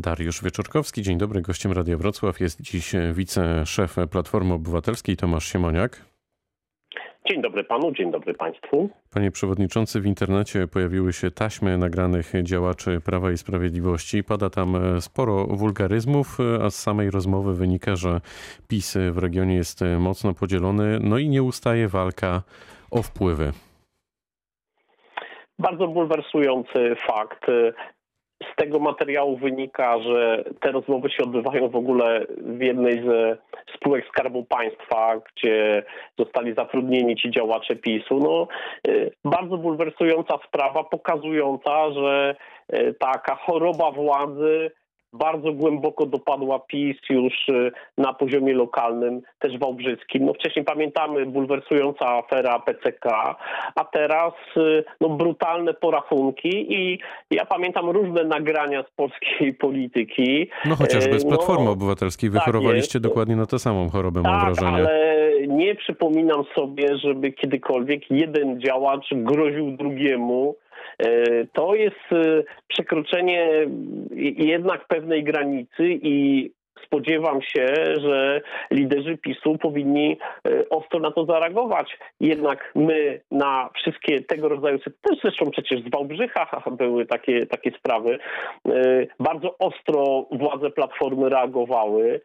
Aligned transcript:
Dariusz 0.00 0.44
Wieczorkowski, 0.44 1.02
dzień 1.02 1.18
dobry. 1.18 1.42
Gościem 1.42 1.72
Radia 1.72 1.96
Wrocław 1.96 2.40
jest 2.40 2.60
dziś 2.60 2.92
wiceszef 3.12 3.96
Platformy 4.10 4.54
Obywatelskiej 4.54 5.16
Tomasz 5.16 5.52
Siemoniak. 5.52 6.04
Dzień 7.30 7.42
dobry 7.42 7.64
panu, 7.64 7.92
dzień 7.92 8.10
dobry 8.10 8.34
państwu. 8.34 8.90
Panie 9.10 9.30
przewodniczący, 9.30 10.00
w 10.00 10.06
internecie 10.06 10.66
pojawiły 10.66 11.12
się 11.12 11.30
taśmy 11.30 11.78
nagranych 11.78 12.32
działaczy 12.42 13.00
Prawa 13.00 13.30
i 13.30 13.38
Sprawiedliwości. 13.38 14.24
Pada 14.24 14.50
tam 14.50 14.76
sporo 15.00 15.46
wulgaryzmów, 15.46 16.38
a 16.64 16.70
z 16.70 16.74
samej 16.74 17.10
rozmowy 17.10 17.54
wynika, 17.54 17.96
że 17.96 18.20
PiS 18.68 18.98
w 19.12 19.18
regionie 19.18 19.54
jest 19.54 19.80
mocno 19.98 20.34
podzielony, 20.34 20.98
no 21.00 21.18
i 21.18 21.28
nie 21.28 21.42
ustaje 21.42 21.88
walka 21.88 22.42
o 22.90 23.02
wpływy. 23.02 23.52
Bardzo 25.58 25.88
bulwersujący 25.88 26.96
fakt. 27.06 27.46
Z 28.42 28.56
tego 28.56 28.78
materiału 28.78 29.36
wynika, 29.36 29.98
że 30.02 30.44
te 30.60 30.72
rozmowy 30.72 31.10
się 31.10 31.22
odbywają 31.24 31.68
w 31.68 31.76
ogóle 31.76 32.26
w 32.38 32.62
jednej 32.62 33.02
ze 33.02 33.36
spółek 33.74 34.06
Skarbu 34.08 34.44
Państwa, 34.44 35.20
gdzie 35.32 35.82
zostali 36.18 36.54
zatrudnieni 36.54 37.16
ci 37.16 37.30
działacze 37.30 37.76
PiSu. 37.76 38.18
No, 38.18 38.48
y, 38.88 39.10
bardzo 39.24 39.56
bulwersująca 39.56 40.38
sprawa, 40.48 40.84
pokazująca, 40.84 41.90
że 41.90 42.36
y, 42.74 42.94
taka 43.00 43.34
choroba 43.34 43.90
władzy 43.90 44.70
bardzo 45.12 45.52
głęboko 45.52 46.06
dopadła 46.06 46.58
PiS 46.58 46.96
już 47.10 47.48
y, 47.48 47.72
na 47.98 48.14
poziomie 48.14 48.54
lokalnym, 48.54 49.22
też 49.38 49.58
wałbrzyskim. 49.58 50.24
No 50.24 50.32
wcześniej 50.32 50.64
pamiętamy 50.64 51.26
bulwersująca 51.26 52.06
afera 52.06 52.58
PCK, 52.58 53.06
a 53.74 53.84
teraz 53.84 54.32
y, 54.56 54.84
no, 55.00 55.08
brutalne 55.08 55.74
porachunki 55.74 56.74
i 56.74 56.98
ja 57.30 57.46
pamiętam 57.46 57.90
różne 57.90 58.24
nagrania 58.24 58.82
z 58.82 58.90
polskiej 58.96 59.54
polityki. 59.64 60.50
No 60.64 60.76
chociażby 60.76 61.20
z 61.20 61.24
y, 61.24 61.28
Platformy 61.28 61.64
no, 61.64 61.70
Obywatelskiej 61.70 62.30
wychorowaliście 62.30 62.92
tak 62.92 63.02
dokładnie 63.02 63.36
na 63.36 63.46
tę 63.46 63.58
samą 63.58 63.90
chorobę, 63.90 64.22
tak, 64.22 64.32
mam 64.32 64.44
wrażenie. 64.44 64.76
ale 64.76 65.18
nie 65.48 65.74
przypominam 65.74 66.44
sobie, 66.54 66.98
żeby 66.98 67.32
kiedykolwiek 67.32 68.10
jeden 68.10 68.60
działacz 68.60 69.08
groził 69.12 69.76
drugiemu 69.76 70.54
to 71.52 71.74
jest 71.74 72.12
e, 72.12 72.42
przekroczenie 72.68 73.66
jednak 74.36 74.86
pewnej 74.86 75.24
granicy 75.24 75.84
i 76.02 76.50
spodziewam 76.86 77.42
się, 77.42 77.66
że 78.00 78.40
liderzy 78.70 79.18
PiSu 79.18 79.58
powinni 79.58 80.18
e, 80.48 80.68
ostro 80.68 81.00
na 81.00 81.10
to 81.10 81.24
zareagować. 81.24 81.98
Jednak 82.20 82.72
my 82.74 83.20
na 83.30 83.70
wszystkie 83.74 84.20
tego 84.22 84.48
rodzaju, 84.48 84.78
też 84.78 85.18
zresztą 85.22 85.50
przecież 85.50 85.80
z 85.82 85.90
Wałbrzycha 85.90 86.62
były 86.78 87.06
takie, 87.06 87.46
takie 87.46 87.70
sprawy, 87.70 88.18
e, 88.68 89.06
bardzo 89.20 89.58
ostro 89.58 90.26
władze 90.32 90.70
Platformy 90.70 91.28
reagowały 91.28 92.20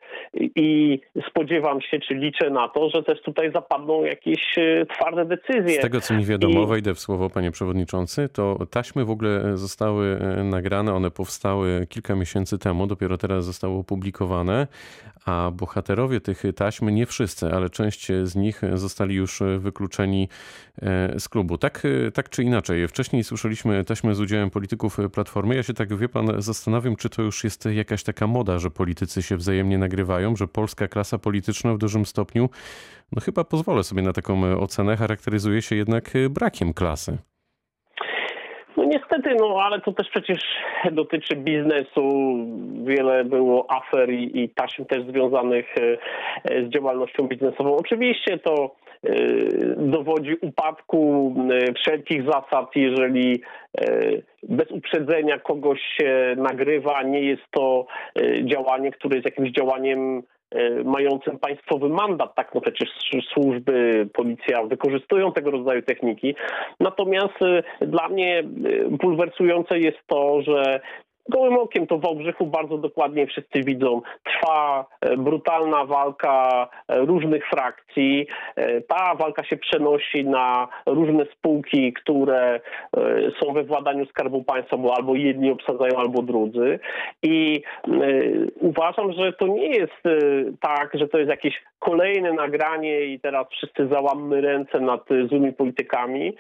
i 0.56 1.00
spodziewam 1.30 1.82
się, 1.82 2.00
czy 2.00 2.14
liczę 2.14 2.50
na 2.50 2.70
to, 2.70 2.90
że 2.90 3.04
też 3.04 3.22
tutaj 3.22 3.52
zapadną 3.52 4.04
jakieś 4.04 4.58
e, 4.58 4.86
twarde 4.86 5.26
decyzje. 5.26 5.80
Z 5.80 5.80
tego, 5.80 6.02
co 6.02 6.14
mi 6.14 6.26
wiadomo, 6.26 6.64
I... 6.64 6.68
wejdę 6.68 6.94
w 6.94 7.00
słowo, 7.00 7.30
panie 7.30 7.52
przewodniczący, 7.52 8.30
to 8.30 8.58
taśmy 8.72 9.06
w 9.06 9.10
ogóle 9.10 9.58
zostały 9.58 10.20
nagrane, 10.44 10.94
one 10.94 11.12
powstały 11.12 11.88
kilka 11.90 12.16
miesięcy 12.16 12.60
temu, 12.60 12.88
dopiero 12.88 13.18
teraz 13.18 13.46
zostały 13.46 13.74
opublikowane 13.78 14.43
a 15.26 15.52
bohaterowie 15.52 16.22
tych 16.22 16.44
taśm, 16.56 16.90
nie 16.90 17.06
wszyscy, 17.06 17.54
ale 17.54 17.70
część 17.70 18.08
z 18.24 18.36
nich 18.36 18.62
zostali 18.74 19.16
już 19.16 19.44
wykluczeni 19.60 20.30
e, 20.82 21.20
z 21.20 21.30
klubu. 21.30 21.58
Tak, 21.58 21.84
tak 22.14 22.30
czy 22.30 22.44
inaczej, 22.44 22.88
wcześniej 22.88 23.24
słyszeliśmy 23.24 23.84
taśmy 23.84 24.16
z 24.16 24.20
udziałem 24.20 24.50
polityków 24.50 24.98
Platformy. 25.14 25.56
Ja 25.56 25.64
się 25.64 25.74
tak, 25.74 25.98
wie 25.98 26.10
pan, 26.10 26.42
zastanawiam, 26.42 26.96
czy 26.96 27.10
to 27.10 27.22
już 27.22 27.44
jest 27.44 27.66
jakaś 27.66 28.04
taka 28.04 28.28
moda, 28.28 28.60
że 28.60 28.72
politycy 28.72 29.24
się 29.24 29.38
wzajemnie 29.38 29.78
nagrywają, 29.78 30.36
że 30.36 30.48
polska 30.48 30.88
klasa 30.88 31.18
polityczna 31.18 31.74
w 31.74 31.78
dużym 31.78 32.06
stopniu, 32.06 32.50
no 33.12 33.22
chyba 33.22 33.44
pozwolę 33.44 33.84
sobie 33.84 34.02
na 34.02 34.14
taką 34.14 34.60
ocenę, 34.60 34.98
charakteryzuje 34.98 35.62
się 35.62 35.76
jednak 35.76 36.12
brakiem 36.30 36.74
klasy. 36.74 37.18
Niestety, 38.94 39.36
no 39.40 39.58
ale 39.62 39.82
to 39.82 39.92
też 39.94 40.10
przecież 40.10 40.40
dotyczy 40.92 41.36
biznesu. 41.36 42.36
Wiele 42.84 43.24
było 43.24 43.72
afer 43.72 44.10
i, 44.10 44.44
i 44.44 44.50
taśm 44.50 44.86
też 44.86 45.04
związanych 45.04 45.66
e, 45.78 46.66
z 46.66 46.70
działalnością 46.70 47.28
biznesową. 47.28 47.76
Oczywiście 47.76 48.40
to 48.40 48.76
e, 49.04 49.14
dowodzi 49.78 50.36
upadku 50.42 51.34
e, 51.52 51.74
wszelkich 51.74 52.24
zasad, 52.26 52.76
jeżeli 52.76 53.42
bez 54.44 54.72
uprzedzenia 54.72 55.40
kogoś 55.40 55.80
się 55.98 56.36
nagrywa, 56.38 57.04
nie 57.04 57.22
jest 57.22 57.44
to 57.52 57.86
działanie, 58.44 58.92
które 58.92 59.16
jest 59.16 59.26
jakimś 59.26 59.52
działaniem 59.52 60.24
E, 60.43 60.43
mającym 60.84 61.40
państwowy 61.40 61.90
mandat, 61.90 62.36
tak 62.36 62.56
no 62.56 62.62
przecież 62.62 62.90
służby, 63.34 64.08
policja 64.14 64.64
wykorzystują 64.64 65.32
tego 65.32 65.52
rodzaju 65.52 65.82
techniki. 65.82 66.36
Natomiast 66.80 67.42
e, 67.42 67.88
dla 67.88 68.10
mnie 68.10 68.40
e, 68.40 68.44
bulwersujące 68.90 69.80
jest 69.80 70.00
to, 70.08 70.42
że 70.42 70.82
Gołym 71.30 71.58
okiem 71.58 71.88
to 71.88 71.98
w 71.98 72.02
Wałbrzychu 72.02 72.46
bardzo 72.46 72.78
dokładnie 72.78 73.28
wszyscy 73.28 73.62
widzą. 73.64 74.02
Trwa 74.24 74.86
e, 75.02 75.18
brutalna 75.18 75.86
walka 75.86 76.68
e, 76.88 77.00
różnych 77.00 77.50
frakcji. 77.50 78.28
E, 78.56 78.82
ta 78.82 79.16
walka 79.16 79.44
się 79.44 79.58
przenosi 79.58 80.26
na 80.26 80.68
różne 80.86 81.26
spółki, 81.26 81.94
które 81.94 82.60
są 83.42 83.54
we 83.54 83.64
władaniu 83.64 84.06
Skarbu 84.06 84.44
Państwa, 84.44 84.78
bo 84.78 84.96
albo 84.98 85.16
jedni 85.16 85.52
obsadzają, 85.52 85.98
albo 85.98 86.22
drudzy. 86.22 86.80
I 87.24 87.64
uważam, 88.60 89.14
że 89.14 89.34
to 89.34 89.48
nie 89.48 89.68
jest 89.68 90.04
tak, 90.62 90.92
że 90.94 91.08
to 91.08 91.18
jest 91.18 91.30
jakieś 91.30 91.64
kolejne 91.80 92.34
nagranie 92.34 93.06
i 93.06 93.20
teraz 93.20 93.48
wszyscy 93.52 93.88
załammy 93.88 94.42
ręce 94.42 94.80
nad 94.80 95.02
złymi 95.30 95.54
politykami, 95.54 96.34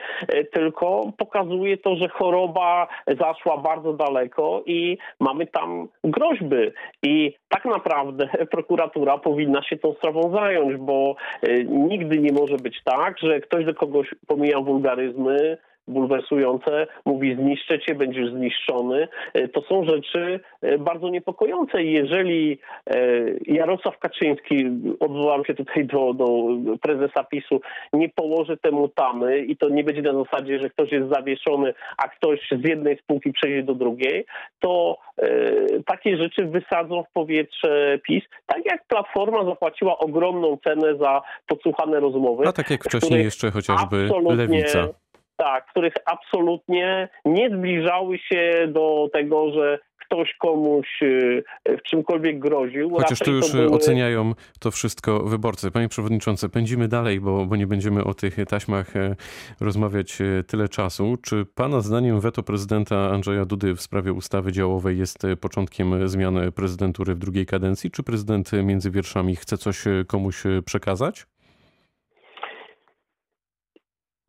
tylko 0.52 1.02
pokazuje 1.18 1.78
to, 1.78 1.96
że 1.96 2.10
choroba 2.10 2.88
zaszła 3.20 3.58
bardzo 3.58 3.94
daleko 3.94 4.64
i 4.74 4.98
mamy 5.20 5.48
tam 5.48 5.88
groźby. 6.04 6.72
I 7.04 7.34
tak 7.50 7.66
naprawdę 7.66 8.30
prokuratura 8.52 9.18
powinna 9.18 9.64
się 9.64 9.78
tą 9.78 9.94
sprawą 9.94 10.32
zająć, 10.36 10.78
bo 10.78 11.16
e, 11.42 11.64
nigdy 11.64 12.20
nie 12.20 12.32
może 12.34 12.58
być 12.58 12.84
tak, 12.84 13.20
że 13.20 13.40
ktoś 13.40 13.66
do 13.66 13.74
kogoś 13.74 14.08
pomija 14.28 14.60
wulgaryzmy, 14.60 15.58
bulwersujące, 15.88 16.88
mówi 17.06 17.36
zniszczę 17.36 17.80
cię, 17.80 17.96
będziesz 17.96 18.30
zniszczony. 18.30 19.08
E, 19.34 19.48
to 19.48 19.62
są 19.62 19.86
rzeczy 19.86 20.40
e, 20.62 20.78
bardzo 20.78 21.10
niepokojące 21.10 21.84
i 21.84 21.92
jeżeli 21.92 22.60
e, 22.88 22.98
Jarosław 23.46 24.00
Kaczyński, 24.00 24.70
odwołam 25.00 25.46
się 25.46 25.54
tutaj 25.54 25.86
do, 25.86 26.14
do 26.14 26.28
prezesa 26.82 27.24
PiSu, 27.24 27.62
nie 27.94 28.10
położy 28.10 28.58
temu 28.58 28.88
tamy 28.88 29.40
i 29.40 29.58
to 29.58 29.70
nie 29.70 29.84
będzie 29.84 30.02
na 30.02 30.24
zasadzie, 30.24 30.60
że 30.60 30.70
ktoś 30.70 30.92
jest 30.92 31.10
zawieszony, 31.10 31.74
a 31.98 32.08
ktoś 32.08 32.40
z 32.64 32.68
jednej 32.68 32.98
spółki 32.98 33.34
przejdzie 33.34 33.64
do 33.64 33.76
drugiej, 33.76 34.26
to 34.60 34.98
takie 35.86 36.18
rzeczy 36.18 36.46
wysadzą 36.46 37.04
w 37.04 37.14
powietrze 37.14 38.00
PiS, 38.08 38.24
tak 38.46 38.66
jak 38.66 38.88
Platforma 38.88 39.46
zapłaciła 39.46 39.98
ogromną 39.98 40.58
cenę 40.64 40.98
za 40.98 41.22
podsłuchane 41.48 42.00
rozmowy. 42.00 42.44
A 42.48 42.52
tak 42.52 42.70
jak 42.70 42.84
wcześniej 42.84 43.24
jeszcze 43.24 43.52
chociażby 43.52 44.10
Lewica 44.30 44.88
tak, 45.36 45.66
których 45.66 45.94
absolutnie 46.06 47.10
nie 47.26 47.50
zbliżały 47.50 48.18
się 48.18 48.68
do 48.68 49.10
tego, 49.14 49.52
że 49.54 49.80
ktoś 50.14 50.36
komuś 50.40 50.88
y, 51.02 51.44
w 51.68 51.82
czymkolwiek 51.82 52.40
groził. 52.40 52.90
Chociaż 52.90 53.20
tu 53.20 53.32
już 53.32 53.52
były... 53.52 53.70
oceniają 53.70 54.34
to 54.60 54.72
wszystko 54.72 55.20
wyborcy. 55.20 55.72
Panie 55.72 55.90
Przewodniczący, 55.90 56.50
pędzimy 56.50 56.88
dalej, 56.88 57.20
bo, 57.20 57.46
bo 57.46 57.56
nie 57.56 57.68
będziemy 57.68 58.04
o 58.04 58.14
tych 58.14 58.36
taśmach 58.46 58.96
e, 58.96 59.16
rozmawiać 59.62 60.22
e, 60.22 60.44
tyle 60.44 60.70
czasu. 60.70 61.18
Czy 61.24 61.46
Pana 61.56 61.82
zdaniem 61.82 62.20
weto 62.20 62.44
prezydenta 62.44 62.96
Andrzeja 62.96 63.46
Dudy 63.46 63.76
w 63.76 63.82
sprawie 63.82 64.14
ustawy 64.14 64.52
działowej 64.52 64.98
jest 64.98 65.26
e, 65.26 65.36
początkiem 65.36 66.08
zmiany 66.08 66.52
prezydentury 66.52 67.16
w 67.16 67.20
drugiej 67.20 67.46
kadencji? 67.46 67.92
Czy 67.92 68.04
prezydent 68.04 68.52
między 68.64 68.92
wierszami 68.92 69.36
chce 69.36 69.58
coś 69.58 69.84
komuś 70.08 70.44
przekazać? 70.66 71.26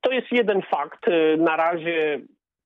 To 0.05 0.13
jest 0.13 0.33
jeden 0.33 0.63
fakt. 0.63 1.09
Y, 1.09 1.37
na 1.39 1.57
razie 1.57 2.21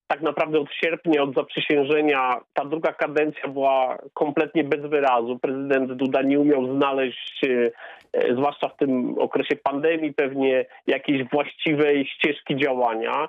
tak 0.07 0.23
naprawdę 0.23 0.61
od 0.61 0.73
sierpnia, 0.73 1.23
od 1.23 1.35
zaprzysiężenia, 1.35 2.41
ta 2.55 2.65
druga 2.65 2.93
kadencja 2.93 3.49
była 3.49 3.99
kompletnie 4.15 4.65
bez 4.65 4.81
wyrazu. 4.81 5.39
Prezydent 5.39 5.93
Duda 5.93 6.23
nie 6.23 6.41
umiał 6.41 6.77
znaleźć, 6.77 7.45
y, 7.45 7.73
y, 8.17 8.35
zwłaszcza 8.35 8.69
w 8.69 8.77
tym 8.77 9.19
okresie 9.19 9.57
pandemii, 9.57 10.15
pewnie 10.15 10.67
jakiejś 10.87 11.25
właściwej 11.25 12.07
ścieżki 12.07 12.57
działania. 12.57 13.29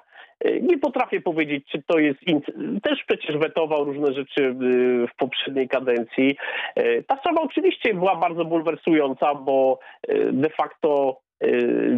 Nie 0.62 0.78
potrafię 0.78 1.22
powiedzieć, 1.22 1.66
czy 1.72 1.84
to 1.88 2.00
jest. 2.00 2.20
Też 2.84 3.04
przecież 3.08 3.38
wetował 3.38 3.84
różne 3.84 4.14
rzeczy 4.14 4.56
w 5.12 5.16
poprzedniej 5.18 5.68
kadencji. 5.68 6.38
Ta 7.08 7.18
sprawa 7.18 7.42
oczywiście 7.42 7.94
była 7.94 8.16
bardzo 8.16 8.46
bulwersująca, 8.46 9.36
bo 9.36 9.80
de 10.32 10.50
facto 10.50 11.20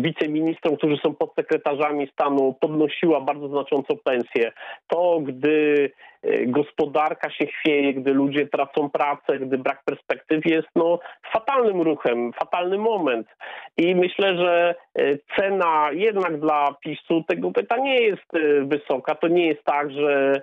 wiceministrom, 0.01 0.77
którzy 0.77 0.97
są 0.97 1.15
podsekretarzami 1.15 2.07
stanu, 2.07 2.55
podnosiła 2.59 3.21
bardzo 3.21 3.47
znacząco 3.47 3.95
pensję. 3.95 4.51
To, 4.87 5.19
gdy 5.23 5.91
gospodarka 6.45 7.29
się 7.31 7.45
chwieje, 7.45 7.93
gdy 7.93 8.13
ludzie 8.13 8.47
tracą 8.47 8.89
pracę, 8.89 9.39
gdy 9.39 9.57
brak 9.57 9.83
perspektyw 9.85 10.45
jest 10.45 10.67
no, 10.75 10.99
fatalnym 11.33 11.81
ruchem, 11.81 12.33
fatalny 12.33 12.77
moment. 12.77 13.27
I 13.77 13.95
myślę, 13.95 14.37
że 14.37 14.75
cena 15.37 15.89
jednak 15.91 16.39
dla 16.39 16.75
PiSu 16.83 17.23
tego 17.27 17.51
pyta 17.51 17.77
nie 17.77 18.01
jest 18.01 18.31
wysoka. 18.61 19.15
To 19.15 19.27
nie 19.27 19.47
jest 19.47 19.63
tak, 19.63 19.91
że 19.91 20.41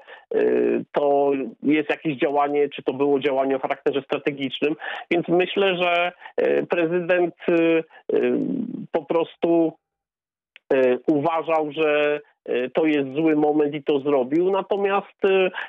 to 0.93 1.33
jest 1.63 1.91
jakieś 1.91 2.17
działanie, 2.17 2.69
czy 2.69 2.83
to 2.83 2.93
było 2.93 3.21
działanie 3.21 3.57
o 3.57 3.59
charakterze 3.59 4.03
strategicznym. 4.03 4.77
Więc 5.11 5.29
myślę, 5.29 5.77
że 5.77 6.13
prezydent 6.71 7.35
po 8.93 9.05
prostu 9.05 9.73
uważał, 11.07 11.73
że 11.73 12.21
to 12.75 12.87
jest 12.87 13.15
zły 13.15 13.37
moment 13.37 13.75
i 13.75 13.83
to 13.83 14.01
zrobił. 14.01 14.51
Natomiast 14.51 15.21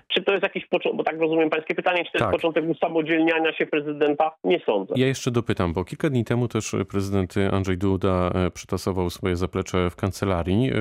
czy 0.07 0.23
to 0.23 0.31
jest 0.31 0.43
jakiś 0.43 0.65
początek, 0.65 0.97
bo 0.97 1.03
tak 1.03 1.19
rozumiem 1.19 1.49
pańskie 1.49 1.75
pytanie, 1.75 2.05
czy 2.05 2.11
to 2.11 2.19
tak. 2.19 2.27
jest 2.27 2.41
początek 2.41 2.69
usamodzielniania 2.69 3.53
się 3.53 3.65
prezydenta? 3.65 4.31
Nie 4.43 4.59
sądzę. 4.59 4.93
Ja 4.97 5.07
jeszcze 5.07 5.31
dopytam, 5.31 5.73
bo 5.73 5.85
kilka 5.85 6.09
dni 6.09 6.25
temu 6.25 6.47
też 6.47 6.75
prezydent 6.89 7.35
Andrzej 7.51 7.77
Duda 7.77 8.31
przytasował 8.53 9.09
swoje 9.09 9.35
zaplecze 9.35 9.89
w 9.89 9.95
kancelarii. 9.95 10.71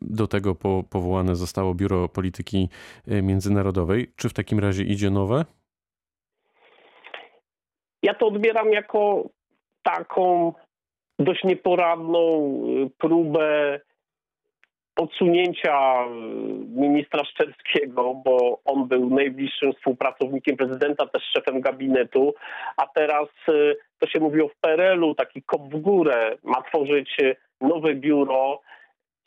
Do 0.00 0.26
tego 0.26 0.54
po, 0.54 0.84
powołane 0.90 1.36
zostało 1.36 1.74
Biuro 1.74 2.08
Polityki 2.08 2.68
Międzynarodowej. 3.06 4.12
Czy 4.16 4.28
w 4.28 4.32
takim 4.32 4.58
razie 4.58 4.82
idzie 4.82 5.10
nowe? 5.10 5.44
Ja 8.02 8.14
to 8.14 8.26
odbieram 8.26 8.72
jako 8.72 9.28
taką 9.82 10.52
dość 11.18 11.44
nieporadną 11.44 12.52
y, 12.86 12.90
próbę 12.98 13.80
odsunięcia 14.96 16.04
y, 16.04 16.08
ministra 16.80 17.24
Szczerskiego, 17.24 18.14
bo 18.24 18.60
on 18.64 18.88
był 18.88 19.10
najbliższym 19.10 19.72
współpracownikiem 19.72 20.56
prezydenta, 20.56 21.06
też 21.06 21.22
szefem 21.22 21.60
gabinetu, 21.60 22.34
a 22.76 22.86
teraz 22.86 23.28
y, 23.48 23.76
to 23.98 24.06
się 24.06 24.20
mówi 24.20 24.42
o 24.42 24.50
PRL-u, 24.60 25.14
taki 25.14 25.42
kop 25.42 25.62
w 25.62 25.80
górę, 25.80 26.36
ma 26.42 26.62
tworzyć 26.62 27.16
nowe 27.60 27.94
biuro, 27.94 28.60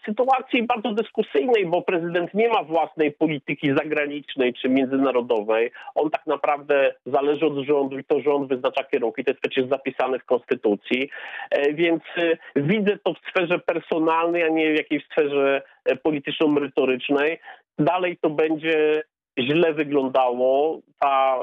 sytuacji 0.06 0.64
bardzo 0.64 0.92
dyskusyjnej, 0.92 1.66
bo 1.66 1.82
prezydent 1.82 2.34
nie 2.34 2.50
ma 2.50 2.64
własnej 2.64 3.12
polityki 3.12 3.68
zagranicznej 3.78 4.54
czy 4.54 4.70
międzynarodowej. 4.70 5.72
On 5.96 6.10
tak 6.10 6.28
naprawdę 6.28 6.94
zależy 7.06 7.46
od 7.46 7.66
rządu 7.66 8.00
i 8.00 8.04
to 8.04 8.22
rząd 8.22 8.50
wyznacza 8.50 8.84
kierunki. 8.84 9.24
To 9.24 9.32
jest 9.32 9.42
przecież 9.42 9.70
zapisane 9.70 10.20
w 10.20 10.26
Konstytucji. 10.26 11.10
E, 11.52 11.74
więc 11.74 12.04
e, 12.18 12.38
widzę 12.56 12.98
to 13.04 13.14
w 13.14 13.30
sferze 13.30 13.60
personalnej, 13.60 14.44
a 14.44 14.50
nie 14.50 14.74
w 14.74 14.78
jakiejś 14.78 15.06
sferze 15.06 15.62
e, 15.86 15.96
polityczno-merytorycznej. 15.96 17.40
Dalej 17.80 18.18
to 18.22 18.30
będzie 18.30 19.04
źle 19.40 19.74
wyglądało. 19.74 20.80
Ta 21.00 21.40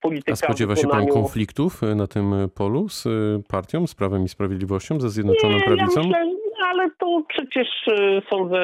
polityka. 0.00 0.32
A 0.32 0.36
spodziewa 0.36 0.76
się 0.76 0.88
pan 0.88 1.06
konfliktów 1.06 1.82
na 1.82 2.06
tym 2.06 2.34
polu 2.54 2.88
z 2.88 3.08
partią, 3.48 3.86
z 3.86 3.94
Prawem 3.94 4.24
i 4.24 4.28
Sprawiedliwością, 4.28 5.00
ze 5.00 5.10
Zjednoczoną 5.10 5.56
nie, 5.56 5.64
Prawicą? 5.64 6.00
Ja 6.00 6.06
myślę, 6.06 6.43
ale 6.74 6.90
to 6.98 7.22
przecież 7.28 7.68
y, 7.88 8.22
sądzę 8.30 8.60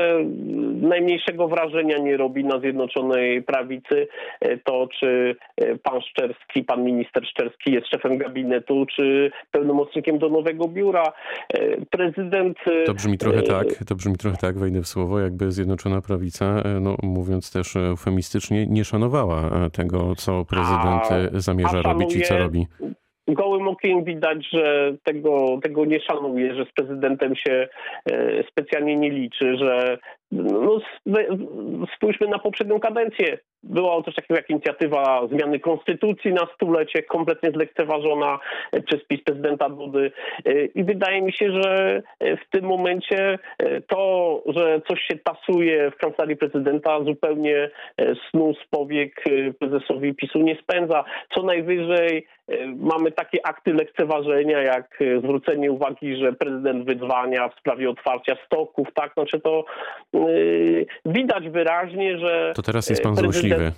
najmniejszego 0.88 1.48
wrażenia 1.48 1.98
nie 1.98 2.16
robi 2.16 2.44
na 2.44 2.60
Zjednoczonej 2.60 3.42
Prawicy 3.42 4.08
y, 4.44 4.60
to, 4.64 4.88
czy 5.00 5.36
y, 5.62 5.78
pan 5.82 6.00
Szczerski, 6.00 6.64
pan 6.64 6.84
minister 6.84 7.26
Szczerski 7.26 7.72
jest 7.72 7.86
szefem 7.86 8.18
gabinetu, 8.18 8.86
czy 8.96 9.30
pełnomocnikiem 9.50 10.18
do 10.18 10.28
nowego 10.28 10.68
biura. 10.68 11.12
Prezydent... 11.90 12.58
To 12.86 12.94
brzmi 12.94 13.18
trochę 13.18 13.42
tak, 13.42 13.66
to 13.88 13.94
brzmi 13.94 14.16
trochę 14.16 14.36
tak, 14.36 14.58
wejdę 14.58 14.80
w 14.80 14.86
słowo, 14.86 15.20
jakby 15.20 15.52
Zjednoczona 15.52 16.00
Prawica, 16.00 16.62
no 16.80 16.96
mówiąc 17.02 17.52
też 17.52 17.76
eufemistycznie, 17.76 18.66
nie 18.66 18.84
szanowała 18.84 19.70
tego, 19.72 20.14
co 20.16 20.44
prezydent 20.44 21.02
a, 21.34 21.40
zamierza 21.40 21.78
a 21.78 21.82
robić 21.82 22.16
i 22.16 22.22
co 22.22 22.38
robi 22.38 22.66
gołym 23.34 23.68
okiem 23.68 24.04
widać, 24.04 24.46
że 24.52 24.92
tego, 25.04 25.58
tego 25.62 25.84
nie 25.84 26.00
szanuje, 26.00 26.54
że 26.54 26.64
z 26.64 26.72
prezydentem 26.72 27.36
się 27.36 27.68
e, 28.10 28.44
specjalnie 28.50 28.96
nie 28.96 29.10
liczy, 29.10 29.56
że 29.56 29.98
no, 30.32 30.78
spójrzmy 31.96 32.26
na 32.28 32.38
poprzednią 32.38 32.80
kadencję. 32.80 33.38
Była 33.62 34.02
też 34.02 34.14
takiego 34.14 34.34
jak 34.34 34.50
inicjatywa 34.50 35.26
zmiany 35.26 35.60
konstytucji 35.60 36.32
na 36.32 36.46
stulecie, 36.54 37.02
kompletnie 37.02 37.50
zlekceważona 37.50 38.38
przez 38.86 39.04
PiS 39.04 39.22
prezydenta 39.24 39.68
Dudy. 39.68 40.12
I 40.74 40.84
wydaje 40.84 41.22
mi 41.22 41.32
się, 41.32 41.52
że 41.52 42.02
w 42.20 42.50
tym 42.50 42.64
momencie 42.64 43.38
to, 43.86 44.42
że 44.46 44.80
coś 44.88 45.00
się 45.00 45.18
tasuje 45.18 45.90
w 45.90 45.96
kancelarii 45.96 46.36
prezydenta, 46.36 47.04
zupełnie 47.04 47.70
snu 48.30 48.54
z 48.54 48.68
powiek 48.70 49.24
prezesowi 49.58 50.14
PiSu 50.14 50.38
nie 50.38 50.56
spędza. 50.56 51.04
Co 51.34 51.42
najwyżej 51.42 52.26
mamy 52.76 53.12
takie 53.12 53.46
akty 53.46 53.74
lekceważenia, 53.74 54.62
jak 54.62 54.98
zwrócenie 55.18 55.72
uwagi, 55.72 56.16
że 56.16 56.32
prezydent 56.32 56.84
wyzwania 56.86 57.48
w 57.48 57.58
sprawie 57.58 57.90
otwarcia 57.90 58.36
stoków, 58.46 58.88
tak? 58.94 59.12
Znaczy 59.12 59.40
to 59.40 59.64
widać 61.04 61.48
wyraźnie, 61.48 62.18
że. 62.18 62.52
To 62.56 62.62
teraz 62.62 62.90
jest 62.90 63.02
pan 63.02 63.14
prezydent... 63.14 63.34
złośliwy. 63.34 63.72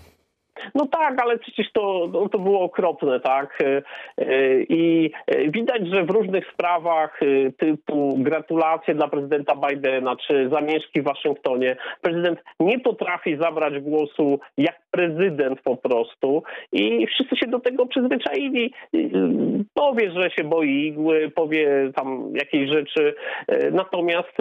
No 0.74 0.86
tak, 0.86 1.22
ale 1.22 1.38
przecież 1.38 1.72
to, 1.72 2.08
no, 2.12 2.28
to 2.28 2.38
było 2.38 2.60
okropne, 2.60 3.20
tak? 3.20 3.58
Y, 3.62 3.82
y, 4.20 4.66
I 4.68 5.10
widać, 5.48 5.88
że 5.88 6.04
w 6.04 6.10
różnych 6.10 6.44
sprawach 6.52 7.20
typu 7.58 8.14
gratulacje 8.18 8.94
dla 8.94 9.08
prezydenta 9.08 9.54
Bidena 9.56 10.16
czy 10.16 10.48
zamieszki 10.52 11.00
w 11.00 11.04
Waszyngtonie, 11.04 11.76
prezydent 12.00 12.38
nie 12.60 12.80
potrafi 12.80 13.36
zabrać 13.36 13.80
głosu 13.80 14.40
jak 14.56 14.82
prezydent 14.90 15.60
po 15.62 15.76
prostu 15.76 16.42
i 16.72 17.06
wszyscy 17.06 17.36
się 17.36 17.46
do 17.46 17.60
tego 17.60 17.86
przyzwyczaili. 17.86 18.74
Powie, 19.74 20.10
że 20.10 20.30
się 20.30 20.44
boi 20.44 20.86
igły, 20.86 21.30
powie 21.34 21.92
tam 21.94 22.32
jakieś 22.34 22.70
rzeczy, 22.70 23.14
natomiast 23.72 24.36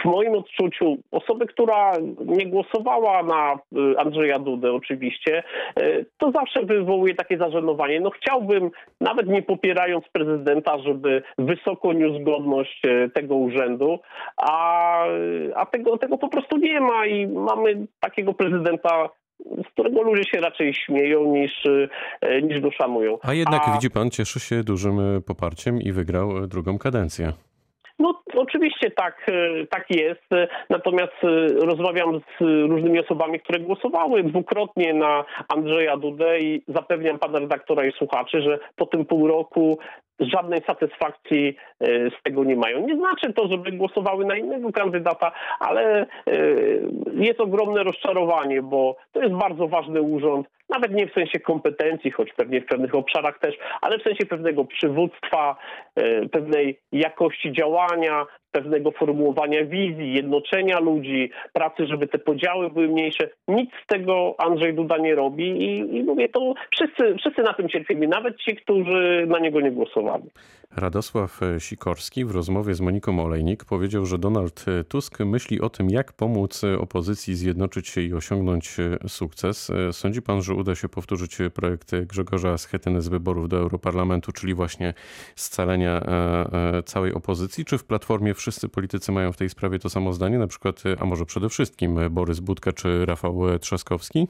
w 0.00 0.04
moim 0.04 0.34
odczuciu 0.34 0.96
osoby, 1.10 1.46
która 1.46 1.92
nie 2.26 2.46
głosowała 2.46 3.22
na 3.22 3.54
y, 3.54 3.98
Andrzeja 3.98 4.38
Dudę 4.38 4.72
oczywiście, 4.72 5.42
y, 5.80 6.06
to 6.18 6.30
zawsze 6.30 6.62
wywołuje 6.62 7.14
takie 7.14 7.38
zażenowanie. 7.38 8.00
No 8.00 8.10
chciałbym, 8.10 8.70
nawet 9.00 9.28
nie 9.28 9.42
popierając 9.42 10.04
prezydenta, 10.12 10.78
żeby 10.78 11.22
wysoko 11.38 11.92
niósł 11.92 12.24
godność 12.24 12.82
y, 12.86 13.10
tego 13.14 13.34
urzędu, 13.36 13.98
a, 14.36 15.04
a 15.54 15.66
tego, 15.66 15.98
tego 15.98 16.18
po 16.18 16.28
prostu 16.28 16.56
nie 16.56 16.80
ma 16.80 17.06
i 17.06 17.26
mamy 17.26 17.86
takiego 18.00 18.34
prezydenta 18.34 19.08
z 19.68 19.72
którego 19.72 20.02
ludzie 20.02 20.24
się 20.24 20.40
raczej 20.40 20.74
śmieją 20.74 21.24
niż, 21.24 21.52
niż 22.42 22.60
go 22.60 22.70
szanują. 22.70 23.18
A 23.22 23.34
jednak 23.34 23.62
a... 23.68 23.72
widzi 23.72 23.90
pan, 23.90 24.10
cieszy 24.10 24.40
się 24.40 24.64
dużym 24.64 25.22
poparciem 25.26 25.80
i 25.80 25.92
wygrał 25.92 26.46
drugą 26.46 26.78
kadencję. 26.78 27.32
No 27.98 28.22
oczywiście 28.34 28.90
tak, 28.90 29.26
e, 29.28 29.66
tak 29.66 29.84
jest. 29.90 30.26
Natomiast 30.70 31.24
e, 31.24 31.46
rozmawiam 31.66 32.20
z 32.20 32.40
różnymi 32.40 33.00
osobami, 33.00 33.40
które 33.40 33.60
głosowały 33.60 34.22
dwukrotnie 34.22 34.94
na 34.94 35.24
Andrzeja 35.48 35.96
Dudę 35.96 36.40
i 36.40 36.62
zapewniam 36.68 37.18
pana 37.18 37.38
redaktora 37.38 37.86
i 37.86 37.92
słuchaczy, 37.92 38.42
że 38.42 38.58
po 38.76 38.86
tym 38.86 39.06
pół 39.06 39.28
roku 39.28 39.78
żadnej 40.30 40.60
satysfakcji 40.66 41.56
e, 41.80 41.86
z 42.10 42.22
tego 42.22 42.44
nie 42.44 42.56
mają. 42.56 42.86
Nie 42.86 42.96
znaczy 42.96 43.32
to, 43.32 43.48
żeby 43.48 43.72
głosowały 43.72 44.24
na 44.24 44.36
innego 44.36 44.72
kandydata, 44.72 45.32
ale 45.60 46.06
jest 47.14 47.40
ogromne 47.40 47.82
rozczarowanie, 47.82 48.62
bo 48.62 48.96
to 49.12 49.22
jest 49.22 49.34
bardzo 49.34 49.68
ważny 49.68 50.02
urząd, 50.02 50.46
nawet 50.68 50.92
nie 50.92 51.06
w 51.06 51.12
sensie 51.12 51.40
kompetencji, 51.40 52.10
choć 52.10 52.32
pewnie 52.32 52.60
w 52.60 52.66
pewnych 52.66 52.94
obszarach 52.94 53.38
też, 53.38 53.54
ale 53.80 53.98
w 53.98 54.02
sensie 54.02 54.26
pewnego 54.26 54.64
przywództwa, 54.64 55.56
pewnej 56.32 56.78
jakości 56.92 57.52
działania, 57.52 58.26
pewnego 58.52 58.90
formułowania 58.90 59.64
wizji, 59.64 60.12
jednoczenia 60.12 60.80
ludzi, 60.80 61.30
pracy, 61.52 61.86
żeby 61.86 62.08
te 62.08 62.18
podziały 62.18 62.70
były 62.70 62.88
mniejsze. 62.88 63.28
Nic 63.48 63.70
z 63.84 63.86
tego 63.86 64.34
Andrzej 64.38 64.74
Duda 64.74 64.98
nie 64.98 65.14
robi 65.14 65.44
i, 65.44 65.96
i 65.96 66.02
mówię, 66.02 66.28
to 66.28 66.54
wszyscy, 66.70 67.16
wszyscy 67.18 67.42
na 67.42 67.54
tym 67.54 67.68
cierpimy, 67.68 68.08
nawet 68.08 68.36
ci, 68.36 68.56
którzy 68.56 69.26
na 69.28 69.38
niego 69.38 69.60
nie 69.60 69.70
głosowali. 69.70 70.24
Radosław 70.76 71.40
Sikorski 71.58 72.24
w 72.24 72.30
rozmowie 72.30 72.74
z 72.74 72.80
Moniką 72.80 73.24
Olejnik 73.24 73.64
powiedział, 73.64 74.06
że 74.06 74.18
Donald 74.18 74.64
Tusk 74.88 75.20
myśli 75.20 75.60
o 75.60 75.70
tym, 75.70 75.90
jak 75.90 76.12
pomóc 76.12 76.62
opozycji 76.78 77.34
zjednoczyć 77.34 77.88
się 77.88 78.00
i 78.00 78.14
osiągnąć 78.14 78.76
sukces. 79.08 79.72
Sądzi 79.92 80.22
pan, 80.22 80.42
że 80.42 80.54
uda 80.54 80.74
się 80.74 80.88
powtórzyć 80.88 81.38
projekt 81.54 81.94
Grzegorza 81.94 82.58
Schetyny 82.58 83.02
z 83.02 83.08
wyborów 83.08 83.48
do 83.48 83.56
Europarlamentu, 83.56 84.32
czyli 84.32 84.54
właśnie 84.54 84.94
scalenia 85.36 86.00
e, 86.00 86.78
e, 86.78 86.82
całej 86.82 87.14
opozycji, 87.14 87.64
czy 87.64 87.78
w 87.78 87.84
Platformie 87.84 88.34
wszyscy 88.42 88.68
politycy 88.68 89.12
mają 89.12 89.32
w 89.32 89.36
tej 89.36 89.48
sprawie 89.48 89.78
to 89.78 89.90
samo 89.90 90.12
zdanie, 90.12 90.38
na 90.38 90.46
przykład, 90.46 90.82
a 91.00 91.04
może 91.04 91.26
przede 91.26 91.48
wszystkim 91.48 91.98
Borys 92.10 92.40
Budka 92.40 92.72
czy 92.72 93.06
Rafał 93.06 93.58
Trzaskowski? 93.60 94.28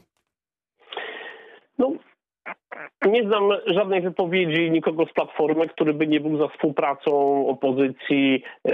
Nie 3.05 3.23
znam 3.23 3.49
żadnej 3.65 4.01
wypowiedzi 4.01 4.71
nikogo 4.71 5.05
z 5.05 5.13
Platformy, 5.13 5.67
który 5.67 5.93
by 5.93 6.07
nie 6.07 6.19
był 6.19 6.37
za 6.37 6.47
współpracą 6.47 7.11
opozycji, 7.47 8.43
e, 8.65 8.73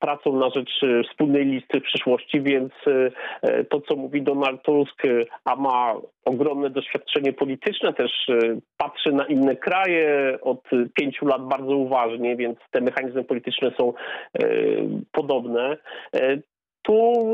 pracą 0.00 0.32
na 0.32 0.50
rzecz 0.50 0.82
e, 0.82 1.02
wspólnej 1.02 1.44
listy 1.44 1.80
w 1.80 1.84
przyszłości, 1.84 2.40
więc 2.40 2.72
e, 3.42 3.64
to, 3.64 3.80
co 3.80 3.96
mówi 3.96 4.22
Donald 4.22 4.62
Tusk, 4.62 5.02
a 5.44 5.56
ma 5.56 5.94
ogromne 6.24 6.70
doświadczenie 6.70 7.32
polityczne, 7.32 7.92
też 7.92 8.26
patrzy 8.76 9.12
na 9.12 9.24
inne 9.26 9.56
kraje 9.56 10.38
od 10.42 10.62
pięciu 10.94 11.26
lat 11.26 11.48
bardzo 11.48 11.76
uważnie, 11.76 12.36
więc 12.36 12.58
te 12.70 12.80
mechanizmy 12.80 13.24
polityczne 13.24 13.70
są 13.78 13.92
podobne 15.12 15.76
tu 16.86 17.24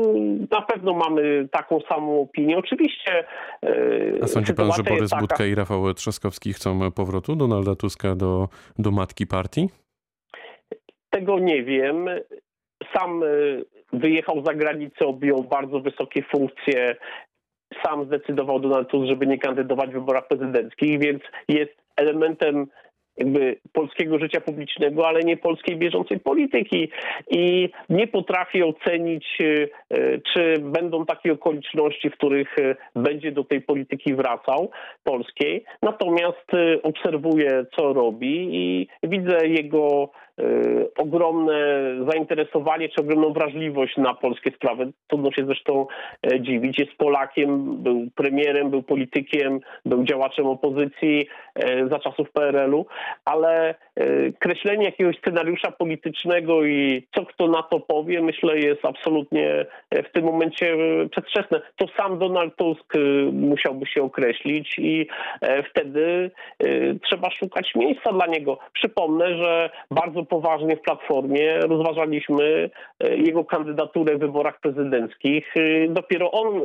na 0.51 0.61
pewno 0.61 0.93
mamy 0.93 1.47
taką 1.51 1.79
samą 1.89 2.21
opinię. 2.21 2.57
Oczywiście. 2.57 3.23
A 4.21 4.27
sądzi 4.27 4.53
pan, 4.53 4.71
że 4.71 4.83
Borys 4.83 5.09
taka... 5.09 5.21
Budka 5.21 5.45
i 5.45 5.55
Rafał 5.55 5.93
Trzaskowski 5.93 6.53
chcą 6.53 6.91
powrotu 6.91 7.35
Donalda 7.35 7.75
Tuska 7.75 8.15
do, 8.15 8.49
do 8.79 8.91
matki 8.91 9.27
partii? 9.27 9.69
Tego 11.09 11.39
nie 11.39 11.63
wiem. 11.63 12.09
Sam 12.93 13.23
e, 13.23 13.27
wyjechał 13.93 14.45
za 14.45 14.53
granicę, 14.53 15.05
objął 15.05 15.43
bardzo 15.43 15.79
wysokie 15.79 16.23
funkcje. 16.23 16.95
Sam 17.85 18.05
zdecydował 18.05 18.59
Donald 18.59 18.89
Tusk, 18.89 19.07
żeby 19.07 19.27
nie 19.27 19.37
kandydować 19.37 19.89
w 19.89 19.93
wyborach 19.93 20.27
prezydenckich, 20.27 20.99
więc 20.99 21.23
jest 21.47 21.73
elementem 21.95 22.67
jakby 23.17 23.55
polskiego 23.73 24.19
życia 24.19 24.41
publicznego, 24.41 25.07
ale 25.07 25.19
nie 25.19 25.37
polskiej 25.37 25.77
bieżącej 25.77 26.19
polityki. 26.19 26.89
I 27.29 27.69
nie 27.89 28.07
potrafię 28.07 28.65
ocenić, 28.65 29.37
e, 29.41 29.67
czy 30.33 30.55
będą 30.59 31.05
takie 31.05 31.33
okoliczności, 31.33 32.09
w 32.09 32.13
których 32.13 32.59
e, 32.59 32.75
będzie 32.95 33.31
do 33.31 33.43
tej 33.43 33.61
polityki 33.61 34.15
wracał 34.15 34.71
polskiej. 35.03 35.63
Natomiast 35.81 36.53
e, 36.53 36.81
obserwuję, 36.81 37.65
co 37.75 37.93
robi 37.93 38.49
i 38.51 38.87
widzę 39.03 39.47
jego 39.47 40.09
ogromne 40.97 41.53
zainteresowanie 42.11 42.89
czy 42.89 43.01
ogromną 43.01 43.33
wrażliwość 43.33 43.97
na 43.97 44.13
polskie 44.13 44.51
sprawy. 44.51 44.91
Trudno 45.07 45.31
się 45.31 45.45
zresztą 45.45 45.87
dziwić. 46.39 46.79
Jest 46.79 46.95
Polakiem, 46.97 47.77
był 47.83 48.07
premierem, 48.15 48.69
był 48.69 48.83
politykiem, 48.83 49.59
był 49.85 50.03
działaczem 50.03 50.45
opozycji 50.45 51.27
za 51.89 51.99
czasów 51.99 52.31
PRL-u 52.31 52.85
ale 53.25 53.75
y, 53.99 54.33
kreślenie 54.39 54.85
jakiegoś 54.85 55.17
scenariusza 55.17 55.71
politycznego 55.71 56.65
i 56.65 57.07
co 57.15 57.25
kto 57.25 57.47
na 57.47 57.63
to 57.63 57.79
powie, 57.79 58.21
myślę, 58.21 58.59
jest 58.59 58.85
absolutnie 58.85 59.65
w 59.91 60.11
tym 60.11 60.25
momencie 60.25 60.73
y, 60.73 61.09
przedwczesne. 61.09 61.61
To 61.75 61.85
sam 61.97 62.19
Donald 62.19 62.55
Tusk 62.55 62.95
y, 62.95 62.99
musiałby 63.31 63.85
się 63.85 64.03
określić 64.03 64.75
i 64.79 65.07
e, 65.41 65.63
wtedy 65.63 66.31
trzeba 67.03 67.31
szukać 67.31 67.75
miejsca 67.75 68.13
dla 68.13 68.27
niego. 68.27 68.57
Przypomnę, 68.73 69.37
że 69.37 69.69
bardzo 69.91 70.22
poważnie 70.25 70.75
w 70.75 70.81
Platformie 70.81 71.59
rozważaliśmy 71.59 72.69
jego 72.99 73.45
kandydaturę 73.45 74.15
w 74.15 74.19
wyborach 74.19 74.59
prezydenckich. 74.59 75.53
Dopiero 75.89 76.31
on 76.31 76.61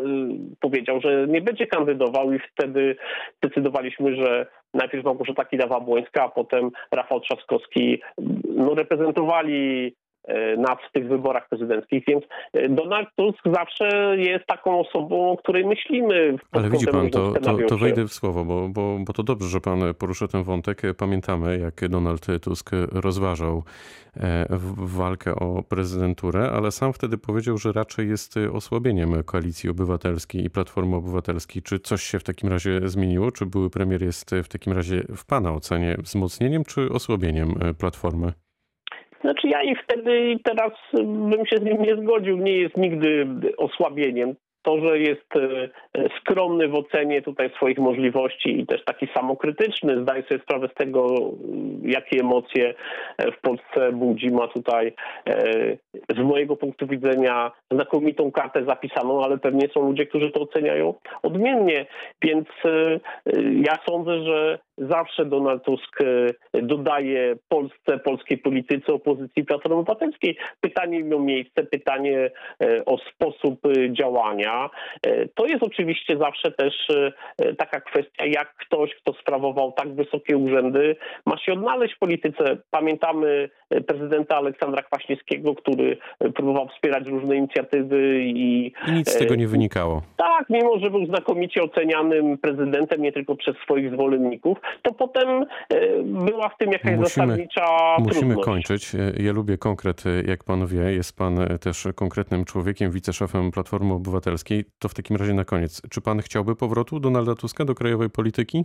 powiedział, 0.61 1.01
że 1.01 1.27
nie 1.29 1.41
będzie 1.41 1.67
kandydował 1.67 2.33
i 2.33 2.39
wtedy 2.39 2.97
zdecydowaliśmy, 3.37 4.17
że 4.17 4.47
najpierw 4.75 5.05
Małgorzata 5.05 5.45
Kidawa-Błońska, 5.45 6.21
a 6.21 6.29
potem 6.29 6.71
Rafał 6.93 7.21
Trzaskowski 7.21 8.01
no, 8.45 8.75
reprezentowali 8.75 9.87
e, 9.87 10.08
nas 10.57 10.79
w 10.89 10.93
tych 10.93 11.09
wyborach 11.09 11.49
prezydenckich, 11.49 12.05
więc 12.07 12.25
e, 12.53 12.69
Donald 12.69 13.09
Tusk 13.17 13.39
zawsze 13.55 14.17
jest 14.17 14.47
taką 14.47 14.81
osobą, 14.81 15.31
o 15.31 15.37
której 15.37 15.67
myślimy. 15.67 16.37
Ale 16.53 16.71
widzi 16.71 16.87
pan, 16.87 17.11
to, 17.11 17.33
to, 17.33 17.57
to 17.69 17.79
wejdę 17.79 18.05
w 18.05 18.13
słowo, 18.13 18.45
bo, 18.45 18.69
bo, 18.69 18.99
bo 19.07 19.13
to 19.13 19.23
dobrze, 19.23 19.49
że 19.49 19.61
pan 19.61 19.95
porusza 19.99 20.29
ten 20.29 20.43
wątek. 20.43 20.83
Pamiętamy, 20.99 21.59
jak 21.59 21.89
Donald 21.89 22.27
Tusk 22.43 22.71
rozważał 22.93 23.63
e, 24.17 24.47
walkę 24.77 25.35
o 25.35 25.63
prezydenturę, 25.63 26.51
ale 26.51 26.71
sam 26.71 26.93
wtedy 26.93 27.19
powiedział, 27.19 27.59
że 27.59 27.73
raczej 27.73 28.09
jest 28.09 28.35
osłabieniem 28.53 29.23
Koalicji 29.23 29.71
Obywatelskiej 29.71 30.45
i 30.45 30.51
Platformy 30.51 30.97
Obywatelskiej. 30.97 31.63
Czy 31.63 31.79
coś 31.79 32.03
się 32.03 32.19
w 32.19 32.25
takim 32.25 32.49
razie 32.49 32.81
zmieniło? 32.85 33.33
Czy 33.33 33.47
były 33.47 33.71
premier 33.71 34.03
jest 34.03 34.35
w 34.45 34.49
takim 34.49 34.73
razie 34.73 35.03
w 35.17 35.27
pana 35.27 35.53
ocenie 35.53 35.97
wzmocnieniem 35.99 36.65
czy 36.65 36.89
osłabieniem 36.91 37.55
Platformy? 37.79 38.33
Znaczy 39.21 39.49
ja 39.49 39.63
i 39.63 39.77
wtedy 39.77 40.31
i 40.31 40.41
teraz 40.43 40.73
bym 41.05 41.47
się 41.47 41.57
z 41.57 41.63
nim 41.63 41.83
nie 41.83 41.97
zgodził. 41.97 42.37
Nie 42.37 42.57
jest 42.57 42.77
nigdy 42.77 43.27
osłabieniem. 43.57 44.35
To, 44.63 44.81
że 44.87 44.99
jest 44.99 45.37
e, 45.37 45.69
skromny 46.21 46.69
w 46.69 46.75
ocenie 46.75 47.23
tutaj 47.23 47.51
swoich 47.57 47.79
możliwości 47.79 48.61
i 48.61 48.67
też 48.67 48.85
taki 48.85 49.09
samokrytyczny, 49.17 50.03
zdaje 50.03 50.23
sobie 50.23 50.41
sprawę 50.41 50.69
z 50.69 50.75
tego, 50.75 51.07
jakie 51.83 52.21
emocje 52.21 52.75
e, 53.19 53.33
w 53.33 53.41
Polsce 53.41 53.93
budzi, 53.93 54.31
ma 54.31 54.49
tutaj 54.49 54.93
e, 55.27 55.77
z 56.17 56.19
mojego 56.19 56.57
punktu 56.57 56.87
widzenia 56.87 57.53
znakomitą 57.71 58.33
kartę 58.33 58.65
zapisaną, 58.65 59.25
ale 59.25 59.39
pewnie 59.39 59.69
są 59.75 59.81
ludzie, 59.81 60.07
którzy 60.07 60.31
to 60.31 60.41
oceniają 60.41 60.95
odmiennie, 61.23 61.87
więc 62.23 62.49
ja 63.63 63.79
sądzę, 63.89 64.25
że 64.25 64.59
zawsze 64.79 65.25
Donald 65.25 65.65
Tusk 65.65 66.01
e, 66.01 66.63
dodaje 66.63 67.37
Polsce, 67.49 67.99
polskiej 67.99 68.39
polityce, 68.39 68.93
opozycji 68.93 69.45
Platformy 69.45 69.79
Obywatelskiej. 69.79 70.37
Pytanie 70.61 71.05
miało 71.05 71.23
miejsce, 71.23 71.65
pytanie 71.65 72.31
e, 72.63 72.85
o 72.85 72.99
sposób 72.99 73.67
e, 73.67 73.91
działania. 74.49 74.71
To 75.35 75.47
jest 75.47 75.63
oczywiście 75.63 76.17
zawsze 76.19 76.51
też 76.51 76.75
taka 77.59 77.81
kwestia, 77.81 78.27
jak 78.27 78.55
ktoś, 78.55 78.95
kto 78.95 79.13
sprawował 79.13 79.73
tak 79.73 79.95
wysokie 79.95 80.37
urzędy, 80.37 80.97
ma 81.27 81.39
się 81.39 81.53
odnaleźć 81.53 81.95
w 81.95 81.99
polityce. 81.99 82.57
Pamiętamy 82.71 83.51
prezydenta 83.87 84.37
Aleksandra 84.37 84.83
Kwaśniewskiego, 84.83 85.55
który 85.55 85.97
próbował 86.35 86.69
wspierać 86.69 87.07
różne 87.07 87.37
inicjatywy 87.37 88.21
i... 88.25 88.73
I 88.89 88.93
nic 88.93 89.11
z 89.11 89.17
tego 89.19 89.35
nie 89.35 89.49
wynikało. 89.49 90.03
Tak, 90.17 90.51
mimo 90.51 90.79
że 90.79 90.91
był 90.91 91.07
znakomicie 91.07 91.63
ocenianym 91.63 92.39
prezydentem 92.39 93.03
nie 93.03 93.13
tylko 93.13 93.37
przez 93.37 93.57
swoich 93.57 93.93
zwolenników, 93.93 94.59
to 94.83 94.93
potem 94.93 95.29
e, 95.69 96.03
była 96.03 96.49
w 96.49 96.57
tym 96.59 96.73
jakaś 96.73 96.97
musimy, 96.97 97.07
zasadnicza 97.07 97.97
Musimy 97.99 98.21
trudność. 98.21 98.45
kończyć. 98.45 98.95
E, 98.95 99.13
ja 99.23 99.33
lubię 99.33 99.59
konkret, 99.59 100.05
e, 100.07 100.31
jak 100.31 100.45
pan 100.45 100.67
wie. 100.67 100.93
Jest 100.93 101.17
pan 101.17 101.39
też 101.61 101.89
konkretnym 101.95 102.45
człowiekiem, 102.45 102.91
wiceszefem 102.91 103.51
Platformy 103.51 103.95
Obywatelskiej. 103.95 104.65
To 104.79 104.89
w 104.89 104.95
takim 104.95 105.17
razie 105.17 105.35
na 105.35 105.45
koniec. 105.45 105.83
Czy 105.91 106.01
pan 106.01 106.19
chciałby 106.21 106.57
powrotu 106.57 107.01
Donalda 107.01 107.35
Tuska 107.35 107.65
do 107.65 107.75
krajowej 107.75 108.11
polityki? 108.11 108.65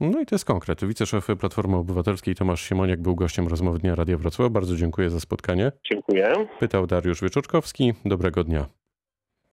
No 0.00 0.20
i 0.20 0.26
to 0.26 0.34
jest 0.34 0.44
konkret. 0.44 0.84
Wiceszef 0.84 1.26
Platformy 1.40 1.76
Obywatelskiej 1.76 2.34
Tomasz 2.34 2.62
Siemoniak 2.68 3.02
był 3.02 3.16
gościem 3.16 3.48
rozmowy 3.48 3.78
Dnia 3.78 3.94
Radia 3.94 4.18
Wrocław. 4.18 4.52
Bardzo 4.52 4.76
dziękuję 4.76 5.10
za 5.10 5.20
spotkanie. 5.20 5.72
Dziękuję. 5.90 6.46
Pytał 6.60 6.86
Dariusz 6.86 7.20
Wyczorkowski. 7.20 7.92
Dobrego 8.04 8.44
dnia. 8.44 8.77